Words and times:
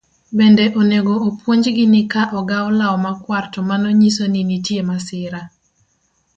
Bende 0.37 0.63
onego 0.81 1.13
opuonjgi 1.27 1.83
ni 1.93 2.01
ka 2.11 2.23
ogaw 2.39 2.65
law 2.79 2.95
makwar 3.03 3.43
to 3.53 3.59
mano 3.69 3.89
nyiso 3.99 4.23
ni 4.29 4.41
nitie 4.49 4.81
masira 4.89 5.41